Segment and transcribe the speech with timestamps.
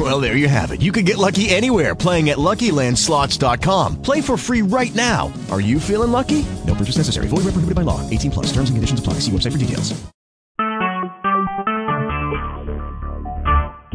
[0.00, 0.80] Well, there you have it.
[0.80, 4.00] You can get lucky anywhere playing at LuckyLandSlots.com.
[4.00, 5.30] Play for free right now.
[5.50, 6.46] Are you feeling lucky?
[6.66, 7.28] No purchase necessary.
[7.28, 8.00] Void where prohibited by law.
[8.08, 8.46] 18 plus.
[8.46, 9.20] Terms and conditions apply.
[9.20, 9.92] See website for details.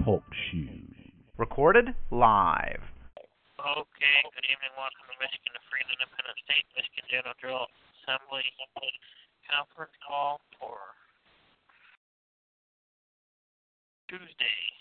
[0.05, 0.94] Talk shoes.
[1.38, 2.85] Recorded live.
[3.58, 4.70] Okay, good evening.
[4.77, 7.66] Welcome to Michigan, the Free and Independent State, Michigan General Jural
[8.05, 8.46] Assembly
[9.49, 10.77] conference call for
[14.08, 14.74] Tuesday,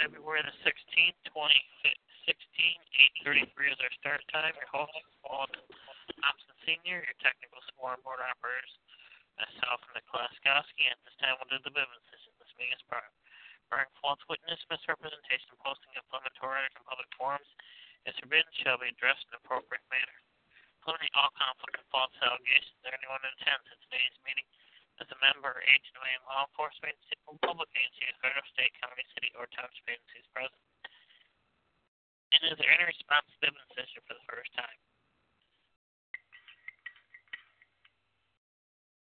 [0.00, 4.54] February the 16th, 2016, 8.33 is our start time.
[4.56, 5.48] Your is Paul
[6.22, 8.72] Thompson Sr., your technical support board operators,
[9.36, 10.88] myself and Nicholas Goski.
[10.88, 12.32] At this time, we'll do the Bivens decision.
[12.40, 13.04] This meeting is part
[13.68, 17.48] bearing false witness, misrepresentation, posting inflammatory and public forums
[18.04, 20.18] is forbidden shall be addressed in appropriate manner.
[20.82, 24.42] Including all conflict and false allegations or anyone who attends at today's meeting
[25.00, 29.48] as a member, agent of law enforcement, or public agency, federal, state, county, city, or
[29.54, 30.62] township agency is present.
[32.32, 33.52] And is there any response to the
[34.04, 34.78] for the first time?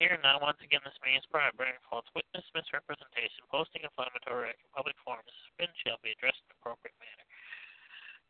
[0.01, 4.97] Here now, once again, this is brought bearing false witness, misrepresentation, posting inflammatory or public
[5.05, 7.25] forms, spin shall be addressed in an appropriate manner.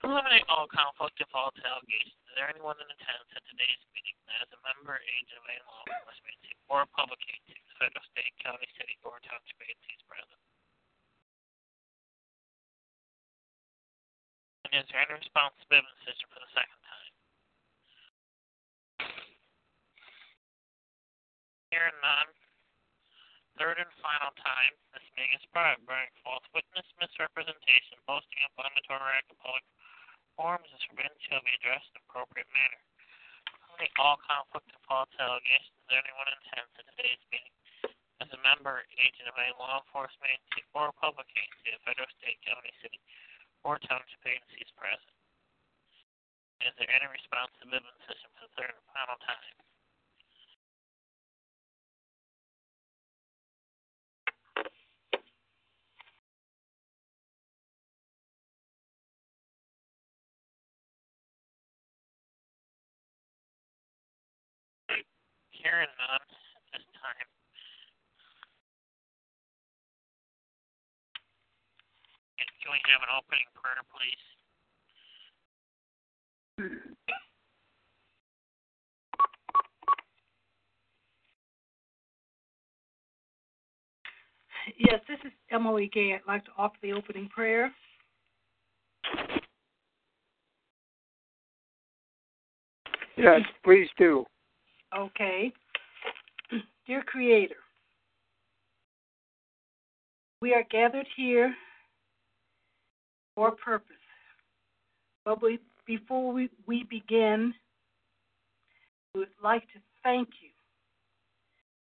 [0.03, 4.19] To eliminate all conflict and false allegations, is there anyone in attendance at today's meeting
[4.27, 8.64] that is a member, agent of law enforcement agency or public agency, federal, state, county,
[8.80, 10.39] city, or township agencies present?
[14.72, 15.19] And is there any
[15.83, 17.11] the decision for the second time?
[21.75, 22.31] Hearing none.
[23.59, 29.35] Third and final time, this meeting is private, bearing false witness, misrepresentation, posting inflammatory or
[29.44, 29.67] public
[30.39, 32.81] forms is forbidden shall be addressed in appropriate manner.
[33.75, 37.52] Only all conflict and false allegations of anyone intends at today's meeting
[38.24, 42.40] as a member, agent of any law enforcement agency or public agency of federal, state,
[42.47, 43.02] county, city,
[43.68, 45.12] or township agencies present.
[46.63, 49.70] Is there any response to the system for the third and final time?
[65.61, 67.29] Hearing none at this time.
[72.63, 74.23] Can we have an opening prayer, please?
[84.77, 86.13] Yes, this is Emily Gay.
[86.13, 87.71] I'd like to offer the opening prayer.
[93.16, 94.25] Yes, please do.
[94.97, 95.53] Okay.
[96.88, 97.56] Dear Creator,
[100.41, 101.53] we are gathered here
[103.35, 103.96] for a purpose.
[105.24, 107.53] But we, before we, we begin,
[109.13, 110.50] we would like to thank you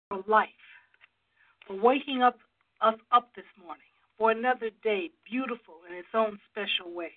[0.08, 0.48] for life,
[1.66, 2.38] for waking up
[2.82, 3.82] us up this morning,
[4.18, 7.12] for another day beautiful in its own special way.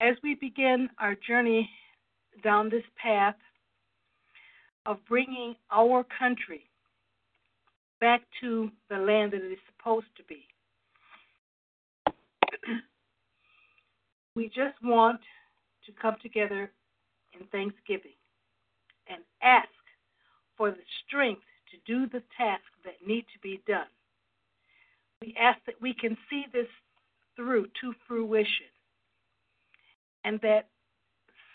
[0.00, 1.68] As we begin our journey
[2.42, 3.34] down this path
[4.90, 6.68] of bringing our country
[8.00, 10.42] back to the land that it is supposed to be.
[14.34, 15.20] we just want
[15.86, 16.72] to come together
[17.38, 18.16] in thanksgiving
[19.08, 19.68] and ask
[20.56, 23.86] for the strength to do the tasks that need to be done.
[25.22, 26.66] We ask that we can see this
[27.36, 28.66] through to fruition
[30.24, 30.66] and that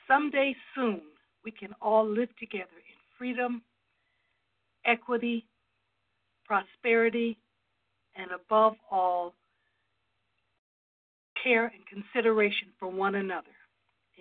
[0.07, 1.01] someday soon
[1.43, 2.69] we can all live together
[3.17, 3.61] freedom,
[4.85, 5.45] equity,
[6.45, 7.37] prosperity,
[8.15, 9.33] and above all,
[11.41, 13.53] care and consideration for one another.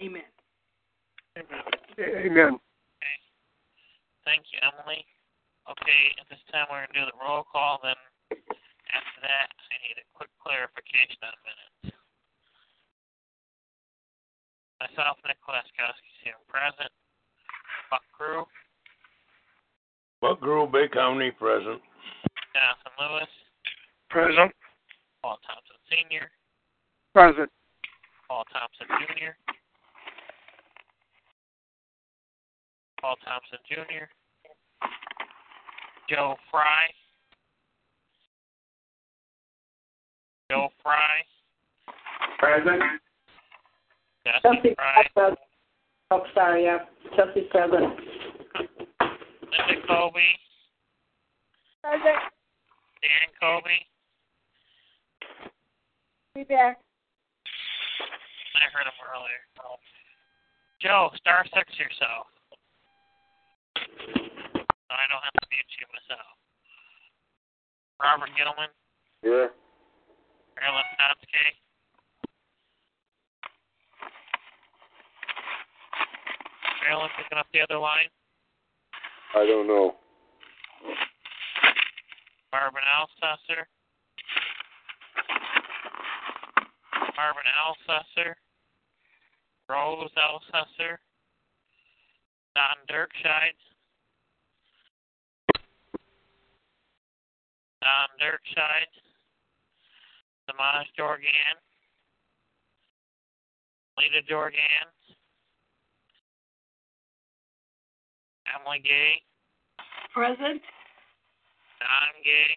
[0.03, 0.23] Amen.
[1.39, 1.63] Amen.
[1.99, 2.55] Amen.
[2.55, 3.17] Okay.
[4.25, 5.05] Thank you, Emily.
[5.65, 7.81] Okay, at this time we're going to do the roll call.
[7.81, 7.97] Then
[8.31, 11.97] after that, I need a quick clarification on minutes.
[14.77, 16.93] Myself, Nick Laskowski, here present.
[17.89, 18.45] Buck Crew,
[20.25, 21.83] Buck Grove Bay County present.
[22.55, 23.29] Jonathan Lewis,
[24.09, 24.53] Present.
[25.21, 26.31] Paul Thompson Sr.,
[27.13, 27.51] Present.
[28.27, 29.37] Paul Thompson Jr.,
[33.03, 34.07] Paul Thompson Jr.,
[36.09, 36.89] Joe Fry.
[40.51, 41.21] Joe Fry.
[42.39, 42.83] Present.
[44.25, 45.07] Jesse Chelsea Fry.
[45.15, 45.39] present.
[46.11, 46.79] Oh, sorry, yeah.
[47.15, 48.14] Chelsea's present.
[49.55, 50.35] Linda Colby.
[51.83, 52.27] Present.
[53.03, 53.87] Dan Colby.
[56.35, 56.81] Be back.
[58.59, 59.43] I heard him earlier.
[60.83, 62.27] Joe, star six yourself.
[63.79, 66.35] So I don't have to mute you myself.
[68.03, 68.69] Robert Gilman.
[69.23, 69.49] Yeah.
[70.61, 71.47] Marilyn Totsky.
[76.85, 78.13] Marilyn picking up the other line.
[79.37, 79.97] I don't know.
[82.53, 83.65] Marvin Alsesser.
[87.17, 88.35] Marvin Alsesser.
[89.69, 90.99] Rose Alsesser.
[92.55, 93.59] Don Dirkscheid.
[97.83, 98.91] Don Dirkscheid.
[100.49, 101.57] Samaj Jorgan.
[103.99, 104.94] Lita Jorgan.
[108.55, 109.23] Emily Gay.
[110.13, 110.63] Present.
[111.81, 112.51] Don Gay.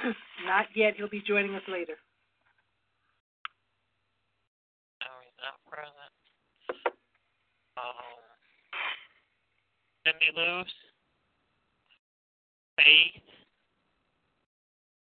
[0.46, 0.94] Not yet.
[0.96, 1.94] He'll be joining us later.
[5.02, 6.14] No, he's not present.
[7.76, 8.22] Um,
[10.04, 10.68] Cindy Luce.
[12.76, 13.22] Faith.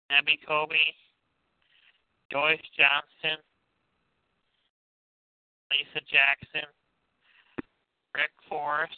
[0.09, 0.75] Abby Kobe.
[2.31, 3.43] Joyce Johnson.
[5.71, 6.76] Lisa Jackson.
[8.17, 8.97] Rick Forrest.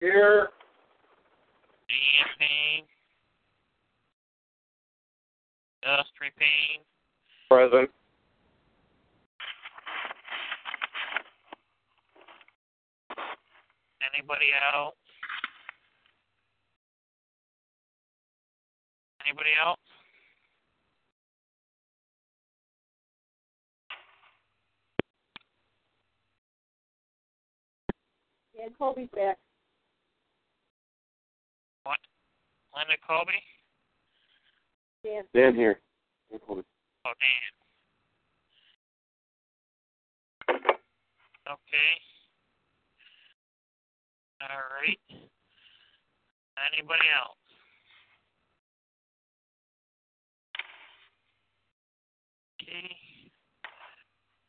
[0.00, 0.48] Here.
[1.90, 2.84] Ian Payne.
[5.82, 6.80] Dusty Payne.
[7.50, 7.90] Present.
[14.14, 14.94] Anybody else?
[19.26, 19.83] Anybody else?
[28.64, 29.36] Yeah, Colby's back.
[31.82, 31.98] What?
[32.74, 33.32] Linda Colby?
[35.04, 35.24] Dan.
[35.34, 35.80] Dan here.
[36.32, 37.52] Oh, Dan.
[41.46, 42.00] Okay.
[44.40, 45.00] All right.
[46.72, 47.36] Anybody else?
[52.62, 52.96] Okay.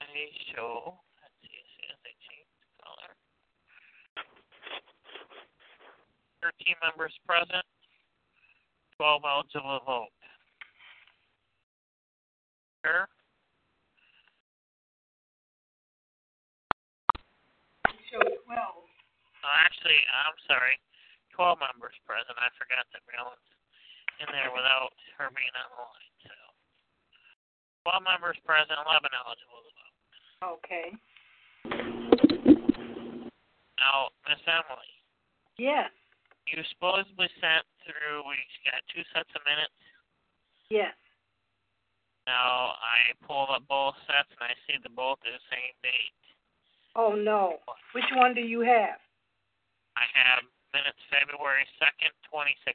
[0.03, 1.03] A show.
[1.19, 3.11] Let's see as soon as I change the color.
[6.45, 7.65] Thirteen members present.
[9.01, 10.13] Twelve eligible to vote.
[12.85, 13.09] Sure.
[18.13, 18.45] Show 12.
[18.45, 20.77] Oh, actually, I'm sorry.
[21.33, 22.37] 12 members present.
[22.37, 23.49] I forgot that Marilyn's
[24.21, 26.13] in there without her being on the line.
[26.29, 30.61] So, 12 members present, 11 eligible to vote.
[30.61, 30.93] Okay.
[33.81, 34.93] Now, Miss Emily,
[35.57, 35.89] Yes.
[36.47, 39.73] You supposedly sent through, we got two sets of minutes.
[40.69, 40.93] Yes.
[42.25, 46.21] Now, I pulled up both sets and I see the both are the same date.
[46.95, 47.61] Oh no.
[47.93, 48.97] Which one do you have?
[49.95, 50.43] I have
[50.73, 52.65] minutes February 2nd, 2016,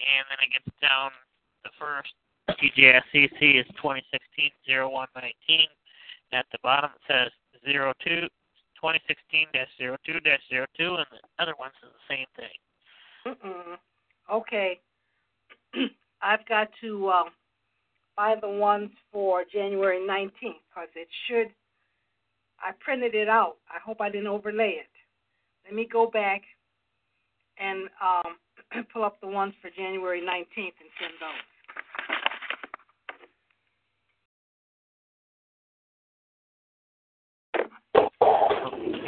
[0.00, 1.10] and then it gets down,
[1.64, 2.14] the first
[2.56, 5.68] TJSCC is 2016-0119.
[6.32, 7.30] At the bottom it says
[7.64, 8.28] 02,
[8.82, 9.96] 2016-02-02,
[10.78, 12.56] and the other one says the same thing.
[13.26, 13.76] Mm-mm.
[14.32, 14.80] Okay.
[16.22, 17.28] I've got to um,
[18.16, 20.30] buy the ones for January 19th
[20.68, 21.48] because it should.
[22.60, 23.56] I printed it out.
[23.68, 24.86] I hope I didn't overlay it.
[25.64, 26.42] Let me go back
[27.58, 31.51] and um, pull up the ones for January 19th and send those.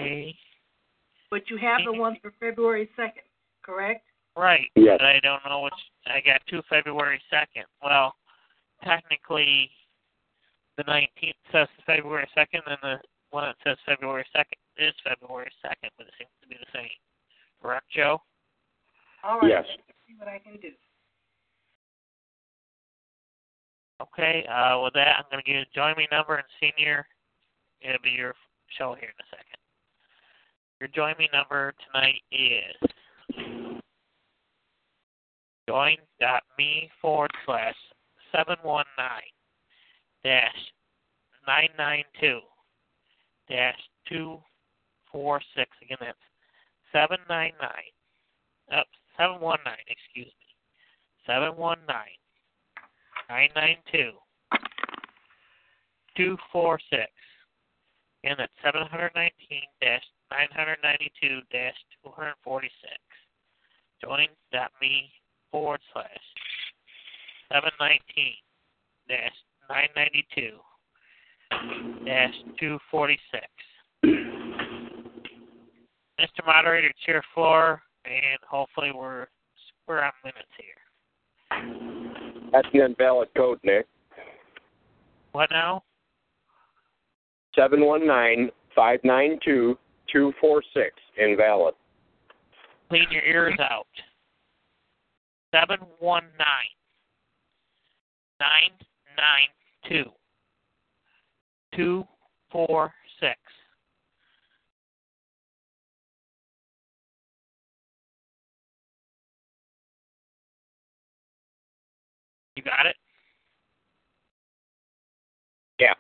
[0.05, 0.37] Okay.
[1.31, 3.27] But you have the one for February 2nd,
[3.63, 4.05] correct?
[4.37, 4.67] Right.
[4.77, 4.99] Yes.
[4.99, 5.75] But I don't know which.
[6.07, 7.65] I got two February 2nd.
[7.83, 8.15] Well,
[8.85, 9.71] technically,
[10.77, 12.97] the 19th says February 2nd, and the
[13.31, 16.89] one that says February 2nd is February 2nd, but it seems to be the same.
[17.63, 18.21] Correct, Joe?
[19.25, 19.51] All right.
[19.51, 19.65] Yes.
[19.67, 20.71] Let's see what I can do.
[24.03, 24.47] Okay.
[24.47, 27.07] Uh, with that, I'm going to give you the join me number and senior.
[27.81, 28.35] It'll be your
[28.77, 29.54] show here in a second.
[30.81, 33.81] Your join me number tonight is
[35.69, 37.77] join.me forward slash
[38.33, 38.85] 719
[40.25, 40.53] dash
[41.47, 42.41] 992
[43.49, 43.79] dash
[44.09, 45.71] 246.
[45.83, 46.19] Again, that's
[46.93, 47.71] 799
[49.17, 50.49] 719, excuse me.
[51.27, 51.87] 719
[53.31, 54.19] 992
[56.17, 57.11] 246.
[58.25, 59.31] And that's 719
[60.35, 61.41] 992
[62.03, 62.75] 246.
[64.03, 65.11] Join.me
[65.51, 66.11] forward slash
[67.53, 68.35] 719
[69.71, 70.59] 992
[72.59, 73.47] 246.
[76.21, 76.47] Mr.
[76.47, 79.27] Moderator, your floor, and hopefully we're
[79.87, 80.85] we're on minutes here.
[82.53, 83.87] That's the invalid code, Nick.
[85.33, 85.83] What now?
[87.55, 89.79] Seven one nine five nine two
[90.13, 91.75] two four six invalid.
[92.89, 93.87] Clean your ears out.
[95.55, 96.75] Seven one nine
[98.41, 98.73] nine
[99.17, 99.49] nine
[99.89, 100.11] two
[101.77, 102.05] two
[102.51, 103.39] four six.
[112.57, 112.97] You got it?
[115.81, 115.95] Yeah.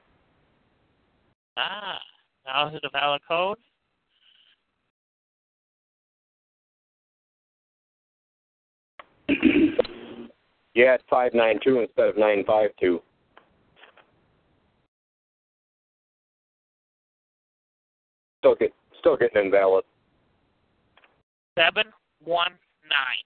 [1.57, 1.99] Ah,
[2.47, 3.59] now is it a valid code?
[10.75, 13.01] Yeah, it's five nine two instead of nine five two.
[18.41, 19.85] Still get still getting invalid.
[21.57, 21.85] Seven
[22.25, 22.53] one
[22.89, 23.25] nine.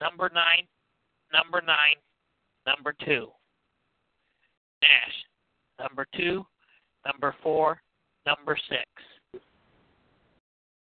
[0.00, 0.66] Number nine.
[1.32, 1.96] Number nine.
[2.66, 3.28] Number two.
[4.80, 5.78] Dash.
[5.78, 6.44] Number two.
[7.06, 7.80] Number four.
[8.26, 9.42] Number six.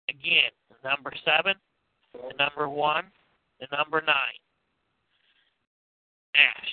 [0.10, 0.52] Again,
[0.84, 1.56] number seven.
[2.14, 3.06] The number one.
[3.60, 4.40] The number nine.
[6.36, 6.70] Dash.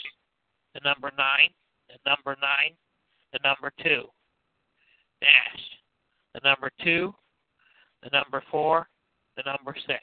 [0.74, 1.50] The number nine.
[1.88, 2.74] The number nine.
[3.32, 4.08] The number two.
[5.20, 5.62] Dash.
[6.34, 7.14] The number two.
[8.02, 8.88] The number four.
[9.36, 10.02] The number six.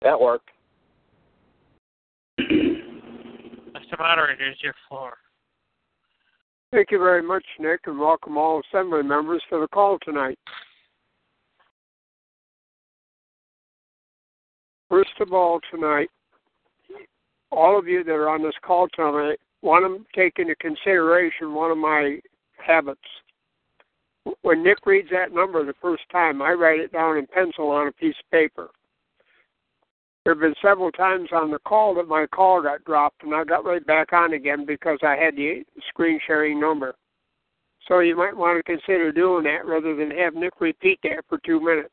[0.00, 0.50] That worked.
[2.38, 3.98] Mr.
[3.98, 5.14] Moderator, is your floor.
[6.74, 10.36] Thank you very much, Nick, and welcome all assembly members to the call tonight.
[14.90, 16.08] First of all, tonight,
[17.52, 21.70] all of you that are on this call tonight want to take into consideration one
[21.70, 22.18] of my
[22.56, 22.98] habits.
[24.42, 27.86] When Nick reads that number the first time, I write it down in pencil on
[27.86, 28.70] a piece of paper.
[30.24, 33.44] There have been several times on the call that my call got dropped, and I
[33.44, 36.94] got right back on again because I had the screen sharing number.
[37.86, 41.38] So you might want to consider doing that rather than have Nick repeat that for
[41.44, 41.92] two minutes.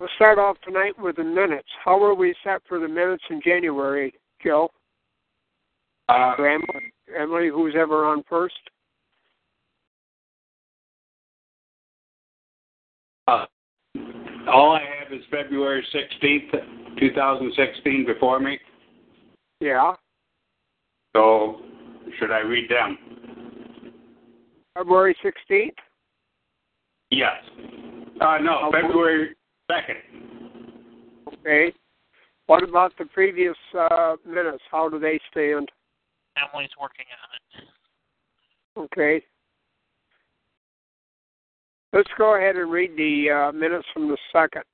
[0.00, 1.68] We'll start off tonight with the minutes.
[1.84, 4.68] How are we set for the minutes in January, Joe?
[6.08, 8.54] Uh, Emily, Emily, who's ever on first?
[13.26, 13.46] uh,
[14.52, 18.58] all I have is February 16th, 2016 before me.
[19.60, 19.94] Yeah.
[21.14, 21.60] So,
[22.18, 22.98] should I read them?
[24.76, 25.70] February 16th?
[27.10, 27.36] Yes.
[28.20, 29.36] Uh, no, February
[29.70, 30.64] 2nd.
[31.34, 31.72] Okay.
[32.46, 34.62] What about the previous uh, minutes?
[34.70, 35.70] How do they stand?
[36.36, 38.88] Emily's working on it.
[38.92, 39.24] Okay.
[41.92, 44.64] Let's go ahead and read the uh, minutes from the second.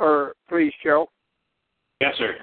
[0.00, 1.08] Or please, Joe.
[2.00, 2.34] Yes, sir.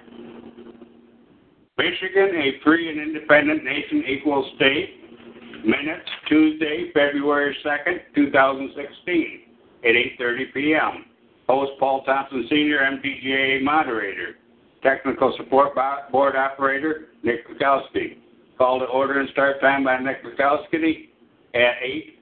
[1.79, 5.65] Michigan, a free and independent nation equal state.
[5.65, 9.39] Minutes, Tuesday, February 2nd, 2016,
[9.83, 11.05] at 8.30 p.m.
[11.49, 14.35] Host Paul Thompson Sr., MTGA moderator.
[14.83, 15.75] Technical support
[16.11, 18.17] board operator, Nick Mikowski.
[18.59, 21.09] Call to order and start time by Nick Mikowski
[21.55, 21.73] at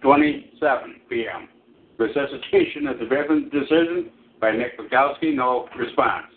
[0.02, 0.52] 8.27
[1.10, 1.50] p.m.
[1.98, 6.28] Resuscitation of the Bivens decision by Nick Mikowski, no response.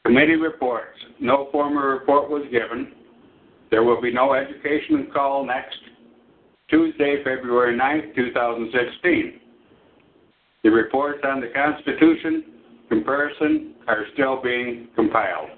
[0.07, 0.97] Committee reports.
[1.21, 2.93] No formal report was given.
[3.73, 5.77] There will be no education call next
[6.71, 9.41] Tuesday, February 9th, 2016.
[10.63, 12.45] The reports on the Constitution
[12.89, 15.51] comparison are still being compiled.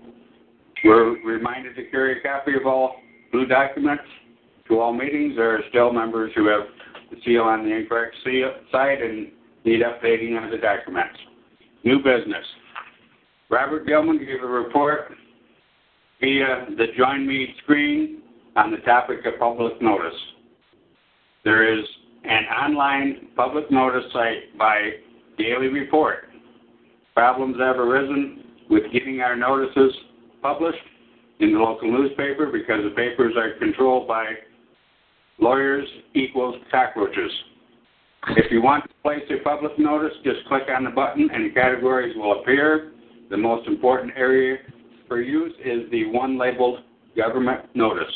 [0.85, 2.97] We're reminded to carry a copy of all
[3.31, 4.05] blue documents
[4.69, 5.37] to all meetings.
[5.37, 6.63] There are still members who have
[7.11, 9.29] the seal on the incorrect seal side and
[9.65, 11.19] need updating of the documents.
[11.85, 12.45] New business.
[13.51, 15.13] Robert Gilman gave a report
[16.21, 18.23] via the Join Me screen
[18.57, 20.19] on the topic of public notice.
[21.45, 21.85] There is
[22.25, 24.93] an online public notice site by
[25.39, 26.25] Daily Report.
[27.15, 29.93] Problems have arisen with getting our notices
[30.43, 30.79] published
[31.41, 34.27] in the local newspaper because the papers are controlled by
[35.39, 37.31] lawyers equals cockroaches.
[38.31, 41.55] If you want to place a public notice, just click on the button and the
[41.55, 42.93] categories will appear.
[43.31, 44.59] The most important area
[45.07, 46.81] for use is the one labeled
[47.17, 48.13] government notice.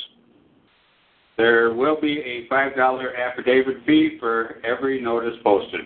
[1.36, 2.76] There will be a $5
[3.16, 5.80] affidavit fee for every notice posted.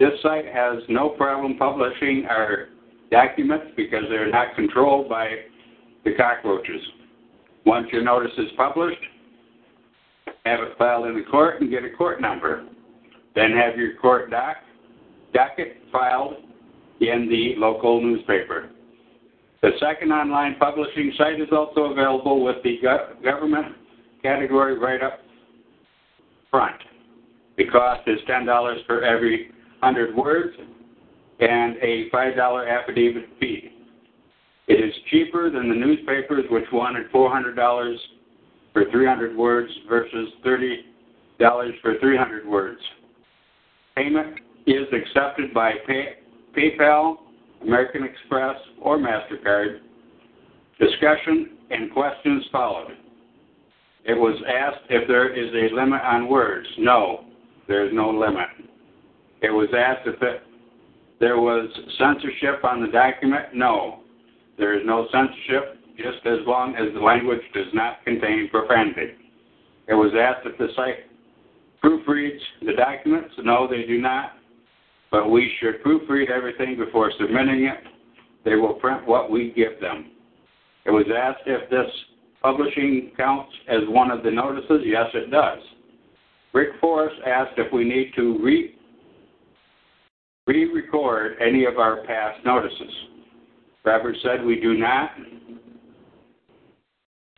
[0.00, 2.68] This site has no problem publishing our
[3.10, 5.28] documents because they're not controlled by
[6.04, 6.80] the cockroaches.
[7.66, 9.00] Once your notice is published,
[10.48, 12.66] have it filed in the court and get a court number.
[13.34, 14.56] Then have your court doc,
[15.32, 16.34] docket filed
[17.00, 18.70] in the local newspaper.
[19.62, 23.74] The second online publishing site is also available with the go- government
[24.22, 25.20] category right up
[26.50, 26.80] front.
[27.56, 29.50] The cost is $10 for every
[29.80, 30.56] 100 words
[31.40, 33.72] and a $5 affidavit fee.
[34.68, 37.96] It is cheaper than the newspapers, which wanted $400
[38.78, 40.76] for 300 words versus $30
[41.82, 42.80] for 300 words.
[43.96, 46.18] Payment is accepted by pay,
[46.56, 47.16] PayPal,
[47.62, 49.80] American Express, or MasterCard.
[50.78, 52.96] Discussion and questions followed.
[54.04, 56.68] It was asked if there is a limit on words.
[56.78, 57.24] No,
[57.66, 58.46] there is no limit.
[59.42, 60.42] It was asked if it,
[61.18, 61.68] there was
[61.98, 63.46] censorship on the document.
[63.54, 64.00] No,
[64.56, 69.14] there is no censorship just as long as the language does not contain profanity.
[69.88, 71.06] It was asked if the site
[71.82, 73.34] proofreads the documents.
[73.42, 74.32] No, they do not.
[75.10, 77.78] But we should proofread everything before submitting it.
[78.44, 80.12] They will print what we give them.
[80.84, 81.90] It was asked if this
[82.42, 84.82] publishing counts as one of the notices.
[84.84, 85.58] Yes, it does.
[86.52, 88.74] Rick Forrest asked if we need to re
[90.46, 92.92] re-record any of our past notices.
[93.84, 95.10] Robert said we do not.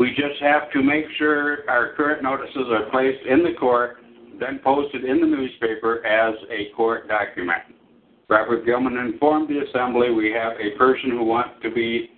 [0.01, 3.99] We just have to make sure our current notices are placed in the court,
[4.41, 7.61] then posted in the newspaper as a court document.
[8.31, 12.09] Robert Gilman informed the assembly we have a person who wants to be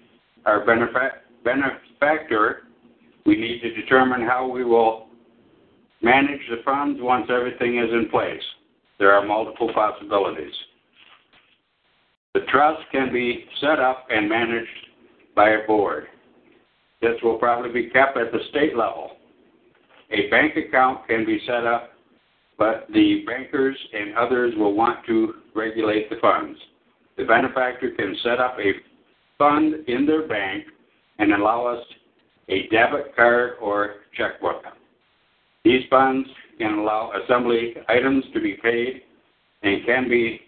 [0.46, 2.68] our benefac- benefactor.
[3.26, 5.08] We need to determine how we will
[6.02, 8.42] manage the funds once everything is in place.
[9.00, 10.54] There are multiple possibilities.
[12.34, 14.68] The trust can be set up and managed
[15.34, 16.06] by a board.
[17.02, 19.10] This will probably be kept at the state level.
[20.12, 21.90] A bank account can be set up,
[22.56, 26.58] but the bankers and others will want to regulate the funds.
[27.18, 28.72] The benefactor can set up a
[29.36, 30.64] fund in their bank
[31.18, 31.84] and allow us
[32.48, 34.62] a debit card or checkbook.
[35.64, 39.02] These funds can allow assembly items to be paid
[39.62, 40.40] and can be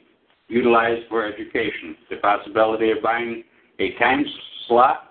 [0.49, 1.97] utilized for education.
[2.11, 3.43] The possibility of buying
[3.81, 4.25] a time
[4.69, 5.11] slot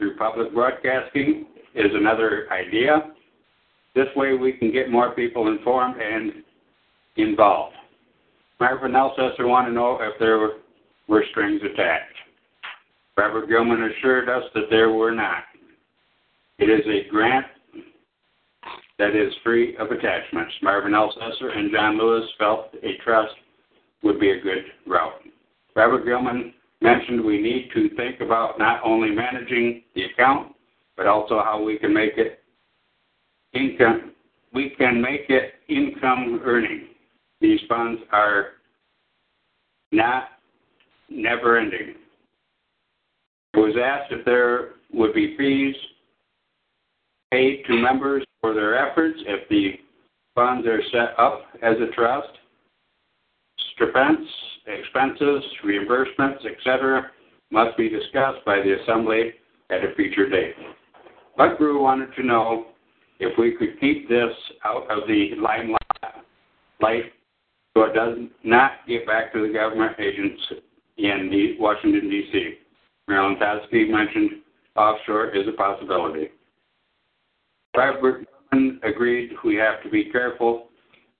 [0.00, 3.12] through public broadcasting is another idea.
[3.94, 6.42] This way we can get more people informed and
[7.16, 7.76] involved.
[8.58, 10.54] Marvin Elsesser wanted to know if there were,
[11.06, 12.16] were strings attached.
[13.16, 15.44] Robert Gilman assured us that there were not.
[16.58, 17.46] It is a grant
[18.98, 20.54] that is free of attachments.
[20.62, 23.34] Marvin Elsesser and John Lewis felt a trust
[24.02, 25.22] would be a good route.
[25.76, 30.54] Robert Gilman mentioned we need to think about not only managing the account,
[30.96, 32.40] but also how we can make it
[33.52, 34.12] income.
[34.52, 36.88] We can make it income earning.
[37.40, 38.48] These funds are
[39.92, 40.28] not
[41.08, 41.94] never ending.
[43.54, 45.74] It was asked if there would be fees
[47.30, 49.74] paid to members for their efforts if the
[50.34, 52.39] funds are set up as a trust.
[53.80, 54.26] Expense,
[54.66, 57.10] expenses, reimbursements, etc.,
[57.50, 59.32] must be discussed by the Assembly
[59.70, 60.54] at a future date.
[61.36, 62.66] Bud Brew wanted to know
[63.18, 64.32] if we could keep this
[64.64, 67.12] out of the limelight
[67.76, 70.40] so it does not get back to the government agents
[70.98, 72.54] in Washington, D.C.
[73.06, 74.42] Marilyn Totsky mentioned
[74.76, 76.28] offshore is a possibility.
[77.76, 78.26] Robert
[78.82, 80.68] agreed we have to be careful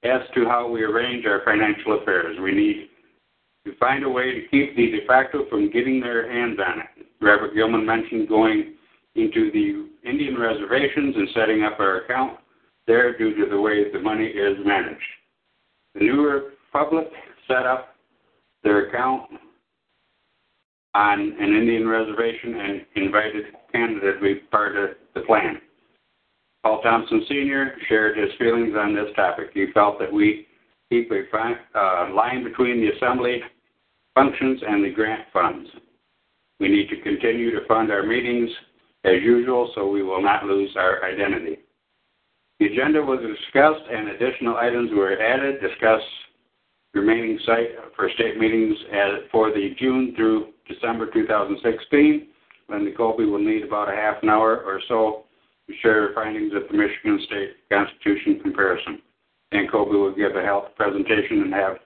[0.02, 2.38] as to how we arrange our financial affairs.
[2.42, 2.88] We need
[3.66, 7.06] to find a way to keep the de facto from getting their hands on it.
[7.20, 8.74] Robert Gilman mentioned going
[9.14, 12.38] into the Indian reservations and setting up our account
[12.86, 15.00] there due to the way the money is managed.
[15.94, 16.26] The New
[16.72, 17.08] Republic
[17.46, 17.94] set up
[18.62, 19.30] their account
[20.94, 25.60] on an Indian reservation and invited Canada to be part of the plan.
[26.62, 27.72] Paul Thompson Sr.
[27.88, 29.50] shared his feelings on this topic.
[29.54, 30.46] He felt that we
[30.90, 31.22] keep a
[31.78, 33.40] uh, line between the assembly
[34.14, 35.68] functions and the grant funds.
[36.58, 38.50] We need to continue to fund our meetings
[39.04, 41.58] as usual so we will not lose our identity.
[42.58, 45.62] The agenda was discussed and additional items were added.
[45.62, 46.02] Discuss
[46.92, 48.76] remaining site for state meetings
[49.32, 52.26] for the June through December 2016.
[52.68, 55.24] Linda Colby will need about a half an hour or so
[55.82, 59.00] share findings of the Michigan State Constitution comparison.
[59.52, 61.76] And Colby will give a health presentation and have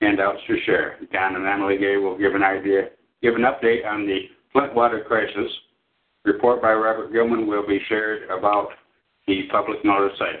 [0.00, 0.98] handouts to share.
[1.12, 2.90] Don and Emily Gay will give an idea,
[3.22, 4.20] give an update on the
[4.52, 5.50] Flint water crisis.
[6.24, 8.68] Report by Robert Gilman will be shared about
[9.26, 10.38] the public notice sites.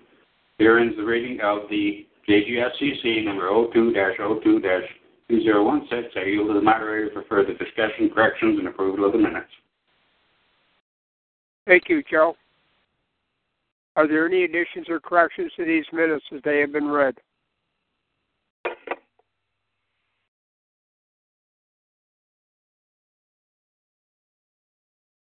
[0.58, 4.72] Here ends the reading of the JGSCC number 02-02-2016.
[5.30, 9.50] I yield to the moderator for further discussion, corrections, and approval of the minutes.
[11.66, 12.36] Thank you, Joe.
[13.96, 17.14] Are there any additions or corrections to these minutes as they have been read?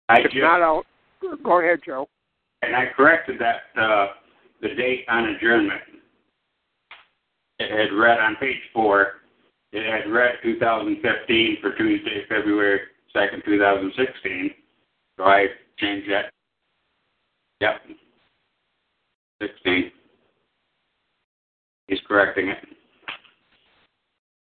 [0.09, 0.83] I if just, not, I'll
[1.43, 2.09] go ahead, Joe.
[2.63, 4.07] and I corrected that uh,
[4.61, 5.81] the date on adjournment.
[7.59, 9.13] It had read on page four.
[9.71, 12.79] It had read 2015 for Tuesday, February
[13.15, 14.51] 2nd, 2016.
[15.17, 15.45] So I
[15.77, 16.31] changed that.
[17.61, 17.81] Yep.
[19.41, 19.91] 16.
[21.87, 22.57] He's correcting it.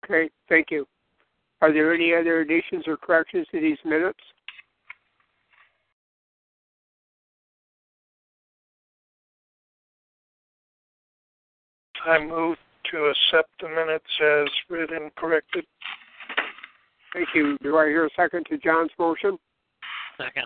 [0.05, 0.87] Okay, thank you.
[1.61, 4.19] Are there any other additions or corrections to these minutes?
[12.05, 12.57] I move
[12.91, 15.65] to accept the minutes as read and corrected.
[17.13, 17.57] Thank you.
[17.61, 19.37] Do I hear a second to John's motion?
[20.17, 20.45] Second.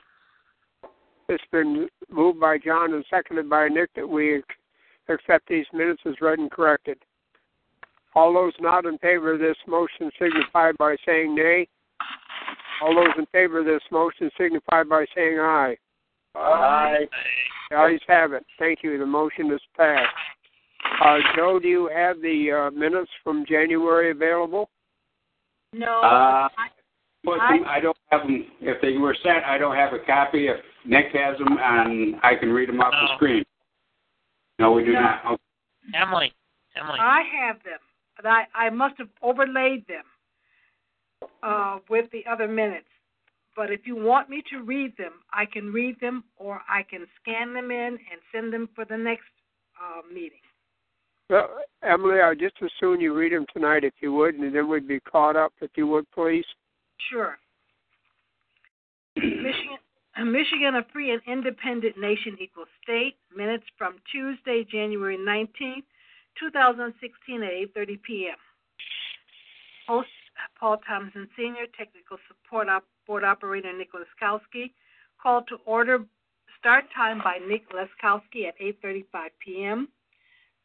[1.32, 4.44] It's been moved by John and seconded by Nick that we
[5.08, 6.98] accept these minutes as read and corrected.
[8.16, 11.70] All those not in favor of this motion signify by saying nay.
[12.84, 15.78] All those in favor of this motion signify by saying aye.
[16.36, 17.06] Aye.
[17.70, 18.46] The ayes have it.
[18.60, 18.98] Thank you.
[18.98, 20.10] The motion is passed.
[21.02, 24.70] Uh, Joe, do you have the uh, minutes from January available?
[25.72, 26.02] No.
[26.02, 26.68] Uh, I,
[27.24, 28.48] Put them, I don't have them.
[28.60, 30.48] If they were sent, I don't have a copy.
[30.48, 33.44] If Nick has them, and I can read them off the screen.
[34.60, 35.02] No, we do No.
[35.02, 35.26] not.
[35.26, 35.42] Okay.
[35.96, 36.34] Emily.
[36.76, 37.00] Emily.
[37.00, 37.80] I have them,
[38.16, 40.04] but I, I must have overlaid them
[41.44, 42.88] uh, with the other minutes.
[43.56, 47.06] But if you want me to read them, I can read them, or I can
[47.22, 49.26] scan them in and send them for the next
[49.82, 50.40] uh, meeting.
[51.30, 51.50] Well,
[51.84, 54.88] Emily, I just as soon you read them tonight if you would, and then we'd
[54.88, 56.46] be caught up if you would, please.
[57.10, 57.38] Sure.
[59.16, 59.78] Michigan,
[60.20, 63.16] Michigan, a free and independent nation equals state.
[63.36, 65.84] Minutes from Tuesday, January 19th,
[66.40, 68.36] 2016 at 8.30 p.m.
[69.88, 70.10] Host
[70.60, 74.72] Paul Thompson Sr., Technical Support op- Board Operator Nick Leskowski.
[75.22, 76.06] Call to order.
[76.60, 79.06] Start time by Nick Leskowski at 8.35
[79.44, 79.88] p.m.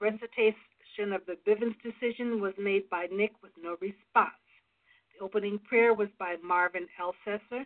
[0.01, 4.35] Recitation of the Bivens decision was made by Nick with no response.
[5.19, 7.65] The opening prayer was by Marvin Elsesser.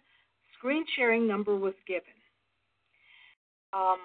[0.61, 2.13] Screen sharing number was given.
[3.73, 3.99] Um,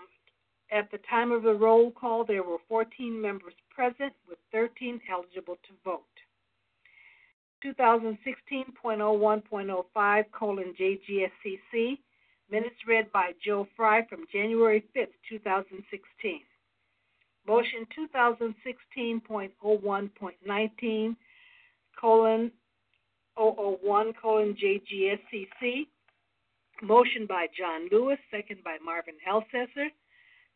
[0.71, 5.55] at the time of the roll call, there were 14 members present with 13 eligible
[5.55, 6.05] to vote.
[7.65, 11.97] 2016.01.05 colon JGSCC,
[12.49, 16.39] minutes read by Joe Fry from January 5th, 2016.
[17.45, 17.85] Motion
[19.19, 21.15] 2016.01.19
[21.99, 22.51] colon
[23.37, 25.87] 001 colon JGSCC.
[26.81, 29.87] Motion by John Lewis, second by Marvin Elsesser.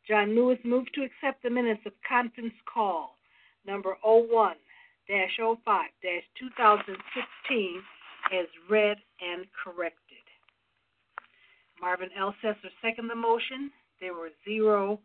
[0.07, 3.17] John Lewis moved to accept the minutes of conference call
[3.65, 4.55] number 01
[5.07, 5.89] 05
[6.37, 7.83] 2016
[8.31, 10.23] as read and corrected.
[11.81, 13.71] Marvin Elsesser second the motion.
[14.01, 14.99] There were zero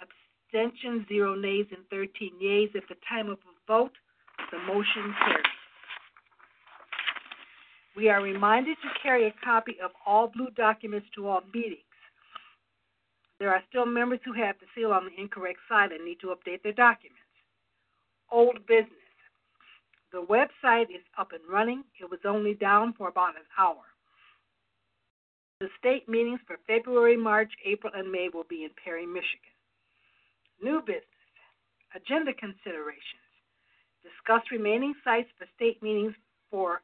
[0.00, 2.70] abstentions, zero nays, and 13 yeas.
[2.76, 3.92] At the time of the vote,
[4.50, 5.51] the motion carries.
[7.96, 11.82] We are reminded to carry a copy of all blue documents to all meetings.
[13.38, 16.28] There are still members who have the seal on the incorrect side and need to
[16.28, 17.18] update their documents.
[18.30, 18.88] Old business.
[20.12, 21.84] The website is up and running.
[22.00, 23.82] It was only down for about an hour.
[25.60, 29.52] The state meetings for February, March, April, and May will be in Perry, Michigan.
[30.62, 31.04] New business.
[31.94, 33.26] Agenda considerations.
[34.02, 36.14] Discuss remaining sites for state meetings
[36.50, 36.80] for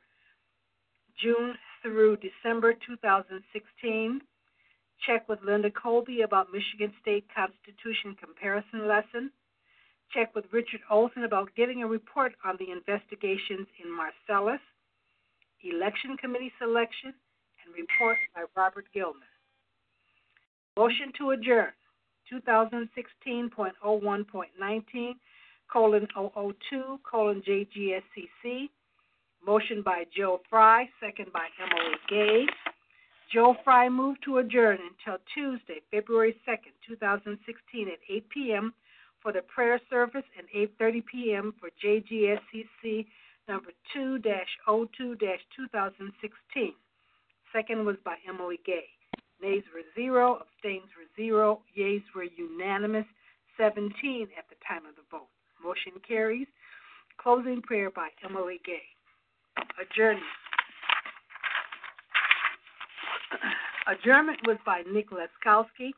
[1.20, 4.20] June through December 2016.
[5.07, 9.31] Check with Linda Colby about Michigan State Constitution comparison lesson.
[10.12, 14.61] Check with Richard Olson about getting a report on the investigations in Marcellus.
[15.62, 17.14] Election Committee selection
[17.64, 19.22] and report by Robert Gilman.
[20.76, 21.72] Motion to adjourn
[22.33, 25.14] 2016.01.19
[25.70, 28.70] colon 002 colon JGSCC.
[29.44, 32.46] Motion by Joe Fry, second by Emily Gay.
[33.33, 38.74] Joe Fry moved to adjourn until Tuesday, February 2nd, 2016 at 8 p.m.
[39.22, 40.46] for the prayer service and
[40.81, 41.55] 8.30 p.m.
[41.61, 43.07] for JGSCC
[43.48, 44.48] number 2-02-2016.
[47.53, 48.85] Second was by Emily Gay.
[49.42, 53.07] Nays were zero, abstains were zero, yeas were unanimous,
[53.57, 55.29] 17 at the time of the vote.
[55.62, 56.46] Motion carries.
[57.18, 58.83] Closing prayer by Emily Gay.
[59.81, 60.25] Adjournment.
[63.88, 65.90] Adjournment was by Nick Leskowski.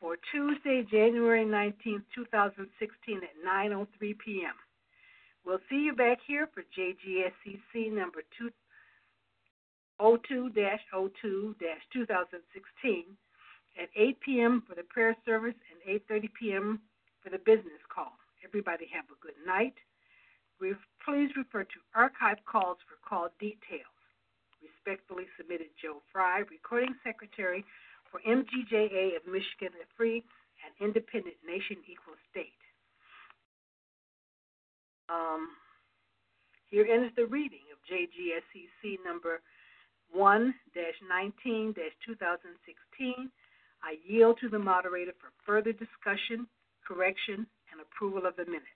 [0.00, 4.54] for Tuesday, January 19, 2016 at 9.03 p.m.
[5.46, 8.22] We'll see you back here for JGSCC number
[10.00, 11.54] 02-02-2016
[13.80, 14.62] at 8 p.m.
[14.68, 16.80] for the prayer service and 8.30 p.m.
[17.22, 18.12] for the business call.
[18.44, 19.74] Everybody have a good night.
[20.58, 23.96] Please refer to archive calls for call details.
[24.62, 27.64] Respectfully submitted Joe Fry, Recording Secretary
[28.10, 30.24] for MGJA of Michigan, a free
[30.64, 32.58] and independent nation equal state.
[35.08, 35.50] Um,
[36.70, 39.40] here ends the reading of JGSCC number
[40.12, 40.54] 1
[41.08, 43.30] 19 2016.
[43.82, 46.46] I yield to the moderator for further discussion,
[46.86, 48.66] correction, and approval of the minutes.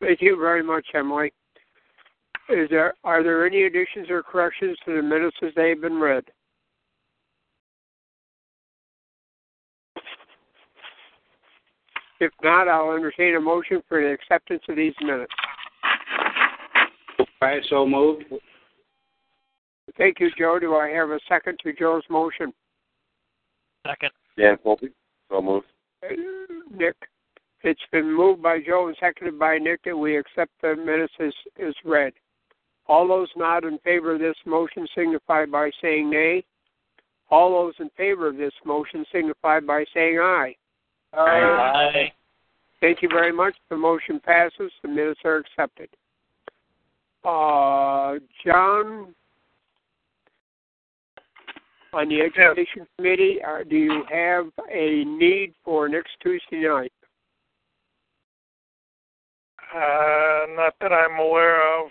[0.00, 1.32] Thank you very much, Emily.
[2.48, 6.24] Is there are there any additions or corrections to the minutes as they've been read?
[12.20, 15.32] If not, I'll entertain a motion for the acceptance of these minutes.
[17.42, 18.24] I so moved.
[19.98, 20.58] Thank you, Joe.
[20.58, 22.52] Do I have a second to Joe's motion?
[23.88, 24.10] Second.
[24.38, 24.90] Dan Colby,
[25.30, 25.66] so moved.
[26.74, 26.96] Nick.
[27.62, 31.32] It's been moved by Joe and seconded by Nick that we accept the minutes as,
[31.60, 32.12] as read.
[32.86, 36.44] All those not in favor of this motion signify by saying nay.
[37.30, 40.54] All those in favor of this motion signify by saying aye.
[41.12, 42.12] Aye.
[42.80, 43.56] Thank you very much.
[43.68, 44.70] The motion passes.
[44.82, 45.88] The minutes are accepted.
[47.24, 49.14] Uh, John,
[51.96, 56.92] on the Education Committee, uh, do you have a need for next Tuesday night?
[59.74, 61.86] Uh, not that I'm aware of.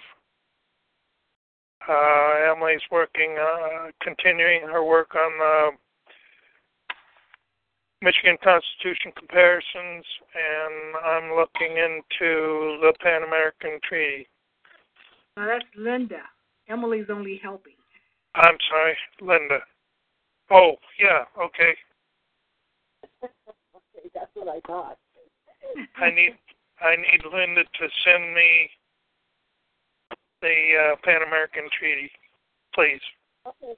[1.90, 5.70] Uh, Emily's working, uh, continuing her work on the
[8.04, 14.28] Michigan Constitution comparisons, and I'm looking into the Pan American Treaty.
[15.36, 16.22] Now that's Linda.
[16.70, 17.74] Emily's only helping.
[18.36, 19.60] I'm sorry, Linda.
[20.52, 21.74] Oh, yeah, okay.
[23.24, 24.98] okay, that's what I thought.
[25.98, 26.36] I need
[26.82, 28.70] I need Linda to send me
[30.42, 32.12] the uh, Pan American Treaty,
[32.74, 33.02] please.
[33.48, 33.74] Okay.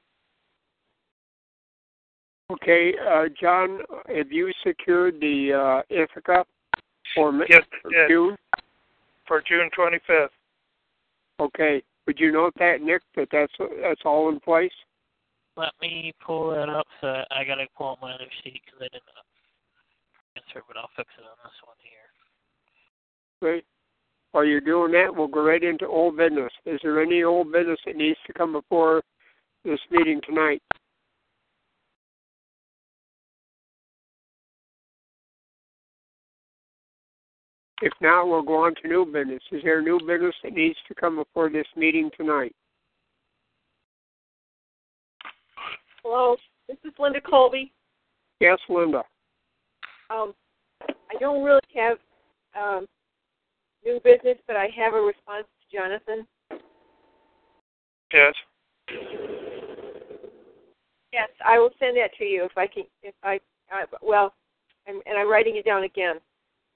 [2.50, 6.46] Okay, uh, John, have you secured the uh, Ithaca
[7.14, 8.10] for, Ma- Yes, for yes.
[8.10, 8.38] June?
[9.28, 10.30] For June 25th.
[11.42, 11.84] Okay.
[12.06, 13.52] Would you note that, Nick, that that's
[13.82, 14.72] that's all in place?
[15.58, 16.86] Let me pull that up.
[17.02, 19.26] So I gotta pull up my other sheet because I didn't uh,
[20.38, 22.08] answer, but I'll fix it on this one here.
[23.41, 23.65] Great.
[24.32, 26.52] While you're doing that, we'll go right into old business.
[26.67, 29.02] Is there any old business that needs to come before
[29.65, 30.62] this meeting tonight?
[37.82, 39.41] If not, we'll go on to new business.
[39.52, 42.56] Is there new business that needs to come before this meeting tonight?
[46.04, 46.36] Hello,
[46.68, 47.74] this is Linda Colby.
[48.40, 49.04] Yes, Linda.
[50.10, 50.34] Um,
[50.82, 51.98] I don't really have
[52.58, 52.86] um,
[53.86, 56.28] new business, but I have a response to Jonathan.
[58.14, 58.34] Yes.
[61.12, 62.84] Yes, I will send that to you if I can.
[63.02, 63.40] If I,
[63.72, 64.34] I well,
[64.88, 66.18] I'm, and I'm writing it down again.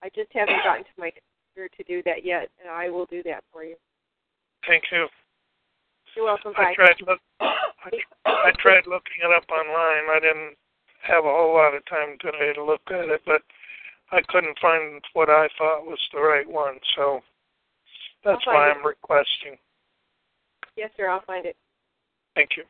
[0.03, 1.11] I just haven't gotten to my
[1.55, 3.75] computer to do that yet, and I will do that for you.
[4.67, 5.07] Thank you.
[6.15, 6.53] You're welcome.
[6.57, 7.89] I tried look I,
[8.25, 10.09] I tried looking it up online.
[10.09, 10.55] I didn't
[11.03, 13.41] have a whole lot of time today to look at it, but
[14.11, 17.21] I couldn't find what I thought was the right one, so
[18.23, 18.75] that's why it.
[18.75, 19.57] I'm requesting.
[20.75, 21.09] Yes, sir.
[21.09, 21.55] I'll find it.
[22.35, 22.63] Thank you.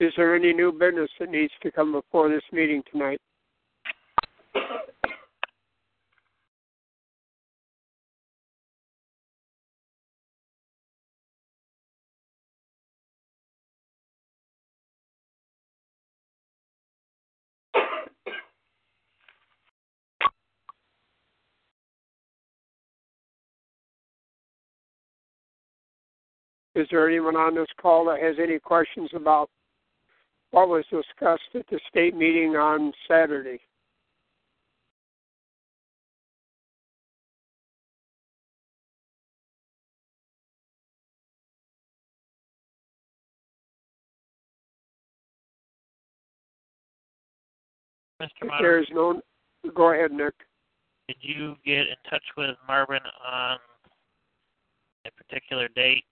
[0.00, 3.20] Is there any new business that needs to come before this meeting tonight?
[26.74, 29.50] Is there anyone on this call that has any questions about
[30.52, 33.60] what was discussed at the state meeting on Saturday?
[48.22, 48.28] Mr.
[48.40, 49.20] If Moderator, there is no,
[49.74, 50.34] go ahead, Nick.
[51.08, 53.58] did you get in touch with Marvin on
[55.04, 56.04] a particular date?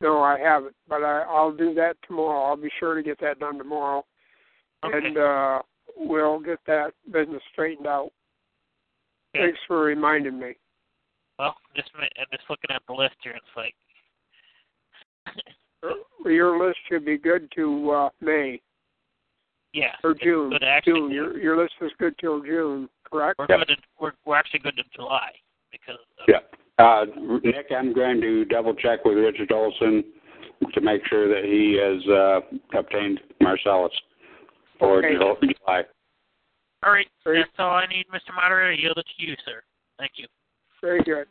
[0.00, 2.44] No, I haven't, but I, I'll do that tomorrow.
[2.44, 4.04] I'll be sure to get that done tomorrow,
[4.84, 4.96] Okay.
[5.08, 5.60] and uh,
[5.96, 8.10] we'll get that business straightened out.
[9.34, 9.46] Okay.
[9.46, 10.52] Thanks for reminding me.
[11.38, 13.32] Well, just ma- I'm just looking at the list here.
[13.34, 13.74] It's like
[16.24, 18.60] Your list should be good to uh, May
[19.72, 20.50] yeah, or June.
[20.50, 20.64] good.
[20.64, 21.10] Actually, June.
[21.10, 23.38] Your your list is good till June, correct?
[23.38, 23.66] we're good.
[23.68, 25.30] To, we're we're actually good to July
[25.70, 26.38] because of, Yeah.
[26.78, 27.04] Uh,
[27.42, 30.04] Nick, I'm going to double check with Richard Olson
[30.72, 33.92] to make sure that he has uh, obtained Marcellus
[34.78, 35.14] for Okay.
[35.14, 35.82] July.
[36.84, 38.32] All right, Very- that's all I need, Mr.
[38.34, 38.70] Moderator.
[38.70, 39.62] I yield it to you, sir.
[39.98, 40.26] Thank you.
[40.80, 41.26] Very good.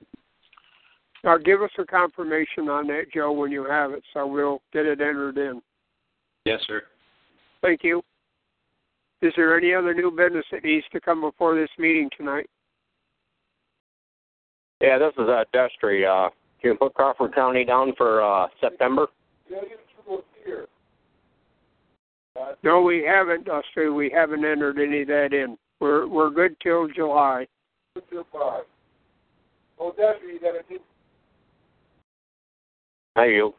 [1.24, 4.86] Now give us a confirmation on that, Joe, when you have it, so we'll get
[4.86, 5.62] it entered in.
[6.46, 6.84] Yes, sir.
[7.62, 8.04] Thank you.
[9.22, 12.50] Is there any other new business that needs to come before this meeting tonight?
[14.82, 16.06] Yeah, this is uh, Destry.
[16.06, 16.30] Uh,
[16.62, 19.08] can you put Crawford County down for uh, September?
[22.63, 23.90] No, we haven't, Dusty.
[23.90, 25.58] We haven't entered any of that in.
[25.80, 27.48] We're we're good till July.
[29.80, 29.94] oh
[33.16, 33.54] Thank you.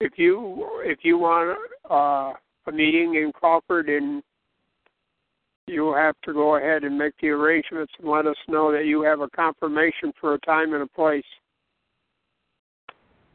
[0.00, 1.58] If you if you want
[1.90, 2.32] uh,
[2.66, 4.22] a meeting in Crawford, and
[5.66, 9.02] you'll have to go ahead and make the arrangements and let us know that you
[9.02, 11.24] have a confirmation for a time and a place.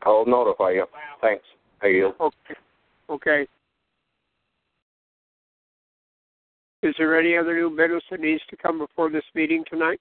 [0.04, 0.86] I'll notify you.
[1.22, 1.44] Thanks.
[1.82, 2.14] Thank you.
[2.20, 2.56] Okay.
[3.10, 3.48] Okay.
[6.82, 10.00] Is there any other new business that needs to come before this meeting tonight?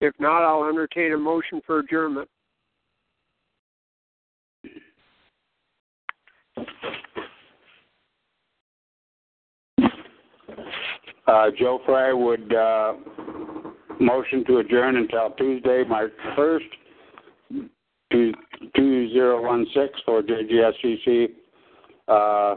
[0.00, 2.28] If not, I'll entertain a motion for adjournment.
[11.26, 12.94] Uh, Joe Fry would uh,
[14.00, 16.60] motion to adjourn until Tuesday, March 1st,
[18.74, 21.28] 2016 for JGSCC
[22.08, 22.56] uh,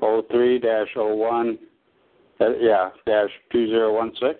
[0.00, 1.58] 03-01
[2.40, 4.36] Uh, yeah, dash 2016.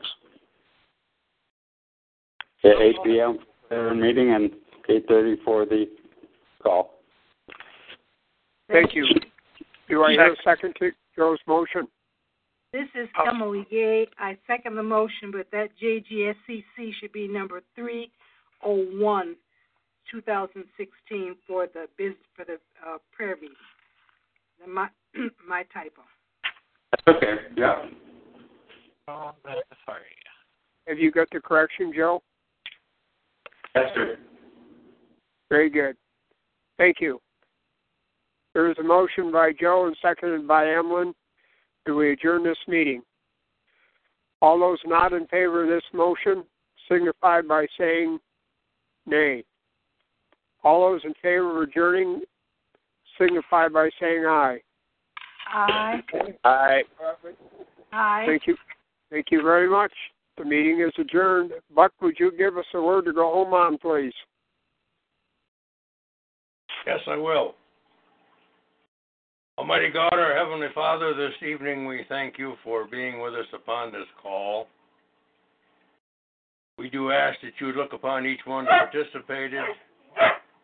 [2.64, 3.38] At 8 p.m.
[3.68, 4.50] for the meeting and
[4.88, 5.86] 8.30 for the
[6.62, 6.91] call.
[8.72, 9.06] Thank you.
[9.88, 11.86] Do I hear a second to Joe's motion?
[12.72, 14.06] This is Emily Gay.
[14.18, 19.36] I second the motion, but that JGSCC should be number 301,
[20.10, 22.54] 2016 for the biz, for the
[22.86, 23.56] uh, prayer meeting.
[24.64, 24.88] The- My
[25.46, 26.00] my typo.
[27.06, 27.84] Okay, yeah.
[29.08, 29.32] Oh,
[29.84, 30.02] sorry.
[30.86, 32.22] Have you got the correction, Joe?
[33.74, 34.16] Yes, sir.
[35.50, 35.96] Very good.
[36.78, 37.20] Thank you.
[38.54, 41.14] There is a motion by Joe and seconded by Emlyn.
[41.86, 43.02] Do we adjourn this meeting?
[44.40, 46.44] All those not in favor of this motion
[46.90, 48.18] signify by saying
[49.06, 49.44] nay.
[50.64, 52.22] All those in favor of adjourning
[53.18, 54.58] signify by saying aye.
[55.52, 56.02] Aye.
[56.44, 56.82] Aye.
[57.92, 58.24] Aye.
[58.26, 58.56] Thank you.
[59.10, 59.92] Thank you very much.
[60.38, 61.52] The meeting is adjourned.
[61.74, 64.14] Buck, would you give us a word to go home on, please?
[66.86, 67.54] Yes, I will.
[69.58, 73.92] Almighty God, our Heavenly Father, this evening we thank you for being with us upon
[73.92, 74.66] this call.
[76.78, 79.62] We do ask that you look upon each one that participated.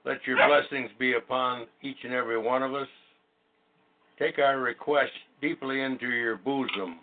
[0.07, 2.89] Let your blessings be upon each and every one of us.
[4.18, 5.12] Take our request
[5.43, 7.01] deeply into your bosom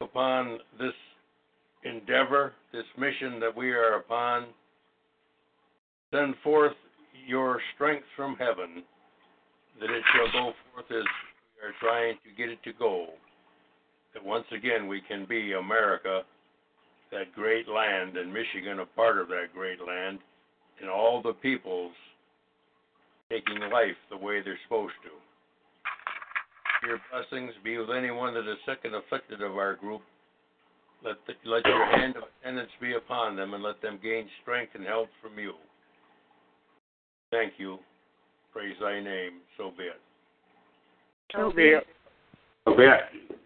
[0.00, 0.94] upon this
[1.82, 4.46] endeavor, this mission that we are upon.
[6.14, 6.76] Send forth
[7.26, 8.84] your strength from heaven,
[9.80, 13.06] that it shall go forth as we are trying to get it to go.
[14.14, 16.22] That once again we can be America,
[17.12, 20.18] that great land, and Michigan a part of that great land,
[20.80, 21.92] and all the peoples
[23.30, 25.10] taking life the way they're supposed to.
[26.86, 30.02] Your blessings be with anyone that is sick and afflicted of our group.
[31.04, 34.72] Let, the, let your hand of attendance be upon them, and let them gain strength
[34.74, 35.52] and help from you.
[37.30, 37.78] Thank you.
[38.58, 39.34] Praise thy name.
[39.56, 40.00] So be it.
[41.32, 41.86] So be it.
[42.64, 43.38] So be it.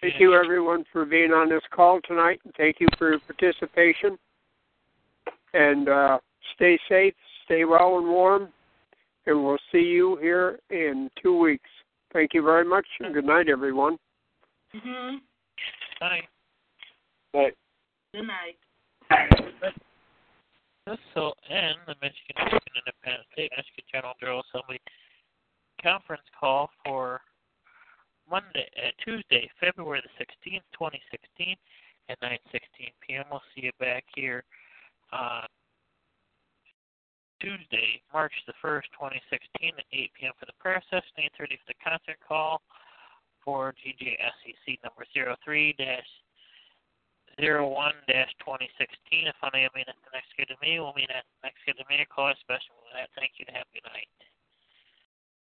[0.00, 2.38] Thank you, everyone, for being on this call tonight.
[2.44, 4.16] and Thank you for your participation.
[5.54, 6.18] And uh,
[6.54, 7.14] stay safe,
[7.46, 8.50] stay well and warm,
[9.26, 11.68] and we'll see you here in two weeks.
[12.12, 13.98] Thank you very much, and good night, everyone.
[14.72, 15.16] Mm-hmm.
[15.98, 16.20] Bye.
[17.32, 17.50] Bye.
[18.14, 19.82] Good night.
[20.88, 24.80] This will end the Michigan Open Independent State Michigan General Assembly
[25.84, 27.20] conference call for
[28.24, 31.56] Monday, uh, Tuesday, February the 16th, 2016
[32.08, 33.24] at 9:16 p.m.
[33.30, 34.44] We'll see you back here
[35.12, 35.44] on
[37.38, 40.32] Tuesday, March the 1st, 2016 at 8 p.m.
[40.40, 42.62] for the prayer session, 8:30 for the concert call
[43.44, 46.08] for GJSCC number 03 dash
[47.38, 47.70] 01
[48.10, 49.30] dash 2016.
[49.30, 51.86] If I may meet at the next scheduled meeting, we'll meet at the next scheduled
[51.86, 52.06] meeting.
[52.10, 53.08] Call a special with that.
[53.14, 54.10] Thank you and have a good night.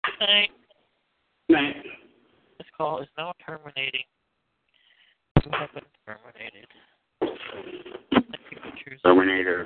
[0.03, 0.51] Good night.
[1.47, 1.79] Night.
[2.57, 4.03] This call is now terminating.
[5.43, 6.67] You have been terminated.
[7.21, 8.99] Thank you for choosing.
[9.03, 9.65] Terminator.